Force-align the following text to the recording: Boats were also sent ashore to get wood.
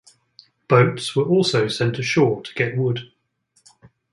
Boats 0.67 1.15
were 1.15 1.21
also 1.25 1.67
sent 1.67 1.99
ashore 1.99 2.41
to 2.41 2.53
get 2.55 2.75
wood. 2.75 3.11